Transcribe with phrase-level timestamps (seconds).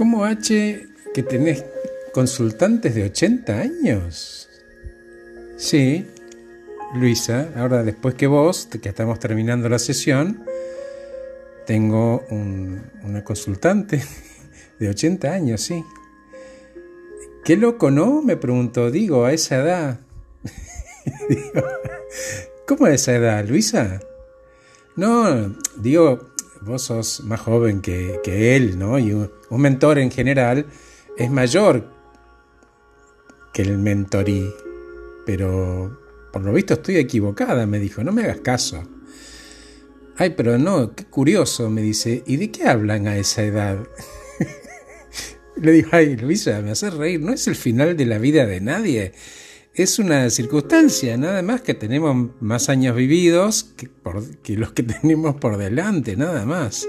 [0.00, 1.62] ¿Cómo H que tenés
[2.14, 4.48] consultantes de 80 años?
[5.58, 6.06] Sí,
[6.94, 10.42] Luisa, ahora después que vos, que estamos terminando la sesión,
[11.66, 14.02] tengo una consultante
[14.78, 15.84] de 80 años, sí.
[17.44, 18.22] Qué loco, ¿no?
[18.22, 20.00] Me preguntó, digo, a esa edad.
[22.66, 24.00] ¿Cómo a esa edad, Luisa?
[24.96, 26.30] No, digo,
[26.62, 28.98] vos sos más joven que, él, ¿no?
[28.98, 30.66] Y un, mentor en general
[31.16, 31.90] es mayor
[33.52, 34.52] que el mentorí.
[35.26, 35.98] Pero
[36.32, 38.82] por lo visto estoy equivocada, me dijo, no me hagas caso.
[40.16, 43.78] Ay, pero no, qué curioso, me dice, ¿y de qué hablan a esa edad?
[45.56, 48.60] Le digo, ay, Luisa, me haces reír, no es el final de la vida de
[48.60, 49.12] nadie
[49.82, 53.88] es una circunstancia, nada más que tenemos más años vividos que,
[54.56, 56.86] los que tenemos por delante, nada más.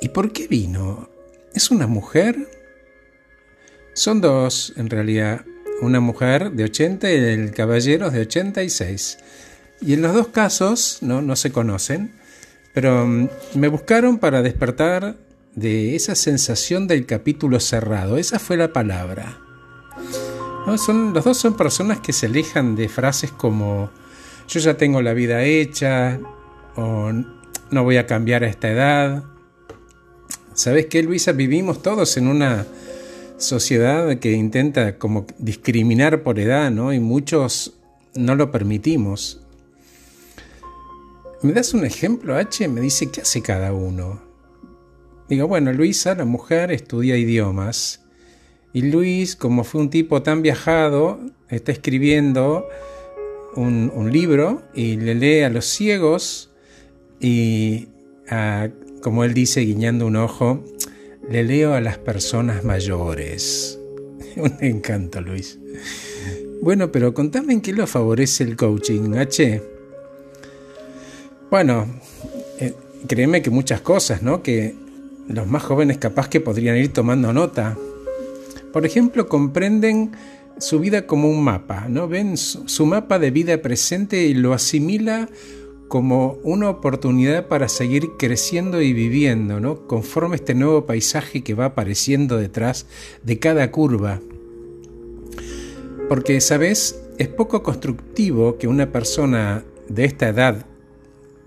[0.00, 1.08] ¿Y por qué vino?
[1.54, 2.36] ¿Es una mujer?
[3.94, 5.44] Son dos, en realidad.
[5.82, 9.18] Una mujer de 80 y el caballero de 86.
[9.80, 12.12] Y en los dos casos no, no se conocen,
[12.74, 15.16] pero mm, me buscaron para despertar
[15.54, 18.18] de esa sensación del capítulo cerrado.
[18.18, 19.40] Esa fue la palabra
[20.66, 23.90] los dos son personas que se alejan de frases como
[24.48, 26.20] yo ya tengo la vida hecha
[26.76, 27.12] o
[27.70, 29.24] no voy a cambiar a esta edad.
[30.54, 31.32] ¿Sabes qué, Luisa?
[31.32, 32.66] Vivimos todos en una
[33.38, 36.92] sociedad que intenta como discriminar por edad, ¿no?
[36.92, 37.74] Y muchos
[38.14, 39.40] no lo permitimos.
[41.42, 42.68] ¿Me das un ejemplo, H?
[42.68, 44.20] Me dice, ¿qué hace cada uno?
[45.28, 47.99] Digo, bueno, Luisa, la mujer, estudia idiomas
[48.72, 51.18] y Luis, como fue un tipo tan viajado,
[51.48, 52.68] está escribiendo
[53.56, 56.50] un, libro y le lee a los ciegos
[57.20, 57.88] y,
[59.02, 60.64] como él dice, guiñando un ojo,
[61.28, 63.78] le leo a las personas mayores.
[64.36, 65.58] un encanto, Luis.
[66.62, 69.62] Bueno, pero contame en qué lo favorece el coaching, H.
[71.50, 71.88] Bueno,
[72.60, 72.74] eh,
[73.08, 74.42] créeme que muchas cosas, ¿no?
[74.42, 74.76] Que
[75.26, 77.76] los más jóvenes capaz que podrían ir tomando nota
[78.72, 80.12] por ejemplo, comprenden
[80.58, 82.08] su vida como un mapa, ¿no?
[82.08, 85.28] Ven su mapa de vida presente y lo asimila
[85.88, 89.88] como una oportunidad para seguir creciendo y viviendo, ¿no?
[89.88, 92.86] Conforme este nuevo paisaje que va apareciendo detrás
[93.24, 94.20] de cada curva.
[96.08, 97.02] Porque, ¿sabes?
[97.18, 100.64] Es poco constructivo que una persona de esta edad,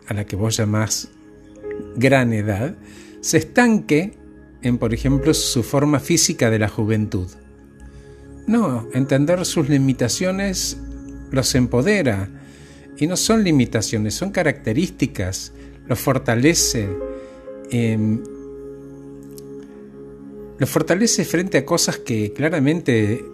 [0.08, 1.10] a la que vos llamás
[1.96, 2.76] gran edad,
[3.22, 4.14] se estanque
[4.64, 7.28] en, por ejemplo, su forma física de la juventud.
[8.48, 10.78] No, entender sus limitaciones
[11.32, 12.30] los empodera.
[12.98, 15.52] Y no son limitaciones, son características,
[15.88, 16.88] los fortalece.
[17.72, 18.22] Em,
[20.60, 23.26] los fortalece frente a cosas que claramente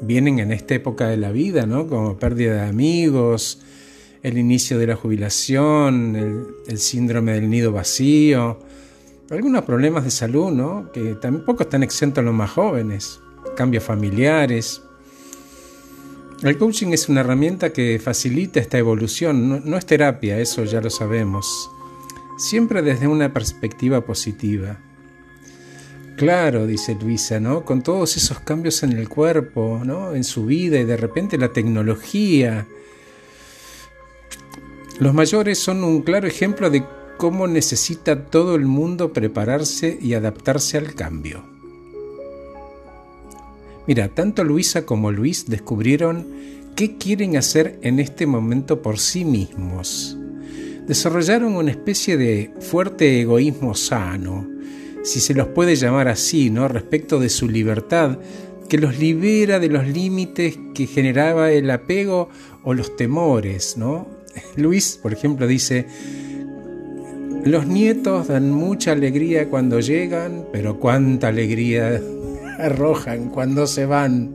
[0.00, 1.86] vienen en esta época de la vida, ¿no?
[1.88, 3.60] Como pérdida de amigos,
[4.22, 8.60] el inicio de la jubilación, el, el síndrome del nido vacío,
[9.30, 10.90] algunos problemas de salud, ¿no?
[10.92, 13.20] Que tampoco están exentos los más jóvenes,
[13.56, 14.82] cambios familiares.
[16.42, 20.88] El coaching es una herramienta que facilita esta evolución, no, es terapia, eso ya lo
[20.88, 21.70] sabemos,
[22.38, 24.78] siempre desde una perspectiva positiva.
[26.16, 27.64] Claro, dice Luisa, ¿no?
[27.64, 30.14] Con todos esos cambios en el cuerpo, ¿no?
[30.14, 32.66] En su vida y de repente la tecnología.
[34.98, 36.84] Los mayores son un claro ejemplo de
[37.18, 41.42] cómo necesita todo el mundo prepararse y adaptarse al cambio.
[43.86, 46.26] Mira, tanto Luisa como Luis descubrieron
[46.76, 50.16] qué quieren hacer en este momento por sí mismos.
[50.86, 54.46] Desarrollaron una especie de fuerte egoísmo sano,
[55.02, 56.68] si se los puede llamar así, ¿no?
[56.68, 58.18] respecto de su libertad,
[58.68, 62.28] que los libera de los límites que generaba el apego
[62.62, 64.06] o los temores, ¿no?
[64.56, 65.86] Luis, por ejemplo, dice,
[67.44, 72.00] los nietos dan mucha alegría cuando llegan, pero cuánta alegría
[72.58, 74.34] arrojan cuando se van.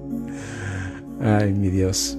[1.21, 2.17] Ay, mi Dios.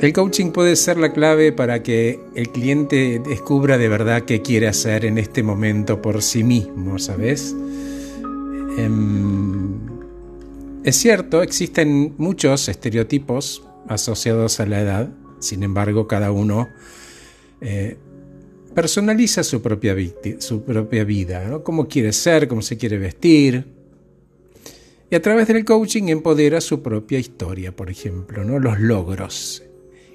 [0.00, 4.66] El coaching puede ser la clave para que el cliente descubra de verdad qué quiere
[4.66, 7.54] hacer en este momento por sí mismo, ¿sabes?
[8.76, 9.78] Em,
[10.82, 16.68] es cierto, existen muchos estereotipos asociados a la edad, sin embargo, cada uno
[17.60, 17.96] eh,
[18.74, 21.62] personaliza su propia, vida, ¿no?
[21.62, 23.64] cómo quiere ser, cómo se quiere vestir.
[25.10, 28.58] Y a través del coaching empodera su propia historia, por ejemplo, ¿no?
[28.58, 29.62] los logros.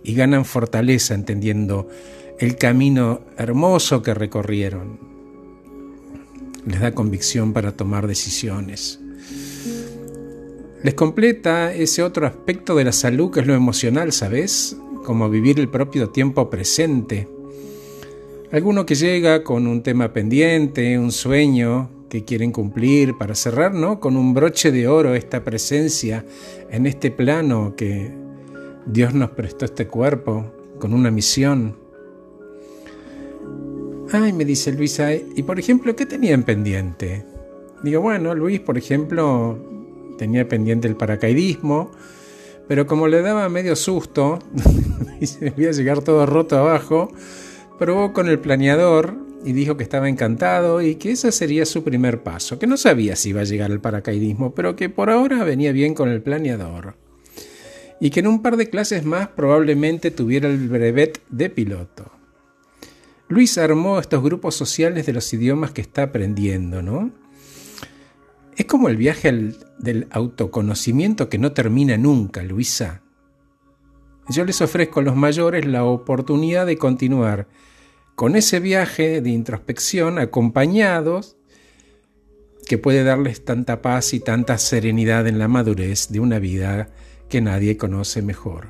[0.04, 1.88] Y ganan fortaleza entendiendo
[2.40, 5.00] el camino hermoso que recorrieron.
[6.66, 9.00] les da convicción para tomar decisiones.
[10.84, 14.78] Les completa ese otro aspecto de la salud que es lo emocional, ¿sabes?
[15.04, 17.28] Como vivir el propio tiempo presente.
[18.52, 24.00] Alguno que llega con un tema pendiente, un sueño que quieren cumplir para cerrar, ¿no?
[24.00, 26.26] Con un broche de oro esta presencia
[26.72, 28.12] en este plano que
[28.88, 31.78] Dios nos prestó este cuerpo con una misión.
[34.12, 37.24] Ay, me dice Luisa, y por ejemplo, ¿qué tenían pendiente?
[37.84, 39.60] Digo, bueno, Luis, por ejemplo,
[40.18, 41.92] tenía pendiente el paracaidismo,
[42.68, 44.40] pero como le daba medio susto,
[45.22, 47.12] y se a llegar todo roto abajo,
[47.80, 52.22] probó con el planeador y dijo que estaba encantado y que ese sería su primer
[52.22, 55.72] paso, que no sabía si iba a llegar al paracaidismo, pero que por ahora venía
[55.72, 56.96] bien con el planeador.
[58.00, 62.12] Y que en un par de clases más probablemente tuviera el brevet de piloto.
[63.28, 67.12] Luis armó estos grupos sociales de los idiomas que está aprendiendo, ¿no?
[68.56, 73.02] Es como el viaje del autoconocimiento que no termina nunca, Luisa.
[74.30, 77.48] Yo les ofrezco a los mayores la oportunidad de continuar
[78.16, 81.38] con ese viaje de introspección acompañados
[82.68, 86.90] que puede darles tanta paz y tanta serenidad en la madurez de una vida
[87.28, 88.68] que nadie conoce mejor.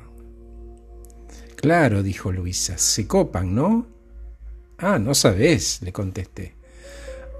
[1.56, 3.86] Claro, dijo Luisa, se copan, ¿no?
[4.78, 6.54] Ah, no sabes, le contesté.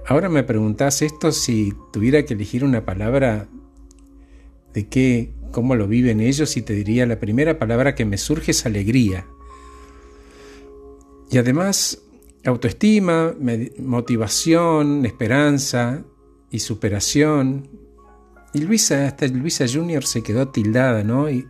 [0.05, 3.47] Ahora me preguntás esto si tuviera que elegir una palabra
[4.73, 8.51] de qué, cómo lo viven ellos y te diría la primera palabra que me surge
[8.51, 9.27] es alegría.
[11.29, 12.01] Y además
[12.45, 13.35] autoestima,
[13.79, 16.03] motivación, esperanza
[16.49, 17.69] y superación.
[18.53, 21.29] Y Luisa, hasta Luisa Junior se quedó tildada, ¿no?
[21.29, 21.47] Y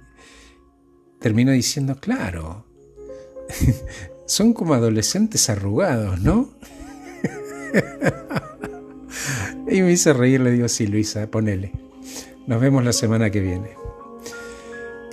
[1.20, 2.66] terminó diciendo, claro,
[4.26, 6.52] son como adolescentes arrugados, ¿no?
[9.70, 11.72] y me hice reír, le digo, sí, Luisa, ponele.
[12.48, 13.81] Nos vemos la semana que viene.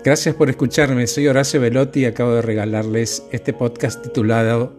[0.09, 4.73] Gracias por escucharme, soy Horacio Velotti y acabo de regalarles este podcast titulado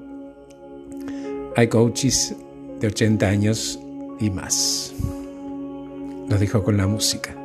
[1.56, 2.36] Hay coaches
[2.80, 3.80] de 80 años
[4.20, 4.92] y más.
[6.28, 7.39] Los dejo con la música.